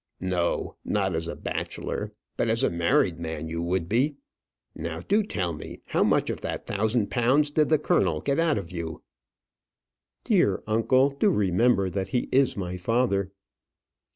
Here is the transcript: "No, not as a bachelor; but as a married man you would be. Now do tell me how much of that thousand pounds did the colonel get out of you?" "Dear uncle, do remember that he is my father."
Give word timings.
"No, 0.19 0.77
not 0.83 1.13
as 1.13 1.27
a 1.27 1.35
bachelor; 1.35 2.11
but 2.35 2.47
as 2.49 2.63
a 2.63 2.71
married 2.71 3.19
man 3.19 3.47
you 3.47 3.61
would 3.61 3.87
be. 3.87 4.15
Now 4.75 4.99
do 4.99 5.21
tell 5.21 5.53
me 5.53 5.81
how 5.89 6.03
much 6.03 6.31
of 6.31 6.41
that 6.41 6.65
thousand 6.65 7.11
pounds 7.11 7.51
did 7.51 7.69
the 7.69 7.77
colonel 7.77 8.19
get 8.19 8.39
out 8.39 8.57
of 8.57 8.71
you?" 8.71 9.03
"Dear 10.23 10.63
uncle, 10.65 11.11
do 11.11 11.29
remember 11.29 11.87
that 11.87 12.07
he 12.07 12.29
is 12.31 12.57
my 12.57 12.77
father." 12.77 13.31